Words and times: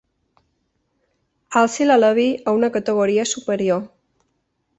Alci 1.61 1.87
l'aleví 1.89 2.25
a 2.45 2.57
una 2.61 2.71
categoria 2.79 3.27
superior. 3.35 3.87